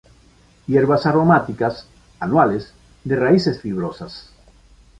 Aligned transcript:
Hierbas 0.65 1.05
aromáticas, 1.05 1.85
anuales, 2.19 2.73
de 3.03 3.15
raíces 3.17 3.61
fibrosas. 3.61 4.31